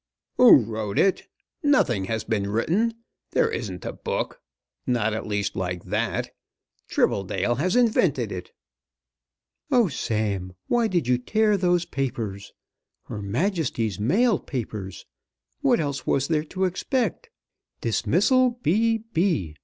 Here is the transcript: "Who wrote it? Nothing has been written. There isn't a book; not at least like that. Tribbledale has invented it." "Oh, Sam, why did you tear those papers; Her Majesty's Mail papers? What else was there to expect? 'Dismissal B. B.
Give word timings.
"Who 0.37 0.63
wrote 0.63 0.97
it? 0.97 1.27
Nothing 1.61 2.05
has 2.05 2.23
been 2.23 2.49
written. 2.49 2.95
There 3.33 3.51
isn't 3.51 3.85
a 3.85 3.93
book; 3.93 4.41
not 4.87 5.13
at 5.13 5.27
least 5.27 5.55
like 5.55 5.83
that. 5.83 6.31
Tribbledale 6.89 7.59
has 7.59 7.75
invented 7.75 8.31
it." 8.31 8.51
"Oh, 9.69 9.89
Sam, 9.89 10.53
why 10.65 10.87
did 10.87 11.07
you 11.07 11.19
tear 11.19 11.55
those 11.55 11.85
papers; 11.85 12.51
Her 13.03 13.21
Majesty's 13.21 13.99
Mail 13.99 14.39
papers? 14.39 15.05
What 15.61 15.79
else 15.79 16.07
was 16.07 16.29
there 16.29 16.45
to 16.45 16.63
expect? 16.65 17.29
'Dismissal 17.81 18.57
B. 18.63 19.03
B. 19.13 19.55